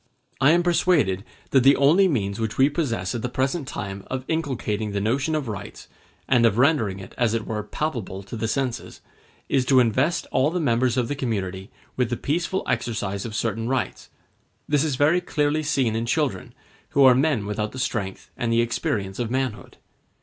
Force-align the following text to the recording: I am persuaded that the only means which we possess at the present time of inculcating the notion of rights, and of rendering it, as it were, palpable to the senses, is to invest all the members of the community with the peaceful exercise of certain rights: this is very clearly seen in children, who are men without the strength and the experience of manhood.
I 0.39 0.49
am 0.49 0.63
persuaded 0.63 1.23
that 1.51 1.61
the 1.61 1.75
only 1.75 2.07
means 2.07 2.39
which 2.39 2.57
we 2.57 2.69
possess 2.71 3.13
at 3.13 3.21
the 3.21 3.29
present 3.29 3.67
time 3.67 4.03
of 4.09 4.25
inculcating 4.27 4.93
the 4.93 4.99
notion 4.99 5.35
of 5.35 5.47
rights, 5.47 5.87
and 6.27 6.43
of 6.43 6.57
rendering 6.57 6.97
it, 6.97 7.13
as 7.19 7.35
it 7.35 7.45
were, 7.45 7.61
palpable 7.61 8.23
to 8.23 8.35
the 8.35 8.47
senses, 8.47 9.01
is 9.47 9.63
to 9.65 9.79
invest 9.79 10.25
all 10.31 10.49
the 10.49 10.59
members 10.59 10.97
of 10.97 11.07
the 11.07 11.13
community 11.13 11.69
with 11.97 12.09
the 12.09 12.17
peaceful 12.17 12.63
exercise 12.67 13.25
of 13.27 13.35
certain 13.35 13.69
rights: 13.69 14.09
this 14.67 14.83
is 14.83 14.95
very 14.95 15.21
clearly 15.21 15.61
seen 15.61 15.95
in 15.95 16.07
children, 16.07 16.55
who 16.89 17.03
are 17.03 17.13
men 17.13 17.45
without 17.45 17.71
the 17.71 17.77
strength 17.77 18.31
and 18.35 18.51
the 18.51 18.61
experience 18.61 19.19
of 19.19 19.29
manhood. 19.29 19.77